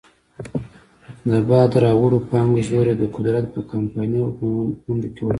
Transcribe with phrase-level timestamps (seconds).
[1.29, 4.73] د باد راوړو پانګو زور یې د قدرت په کمپایني غویمنډ
[5.15, 5.29] کې ولګاوه.